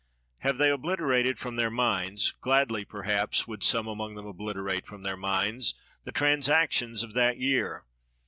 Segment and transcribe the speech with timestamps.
[0.39, 5.15] Have they obliterated from their minds— gladly, perhaps, would some among them obliterate from their
[5.15, 7.85] minds— the transactions of that year?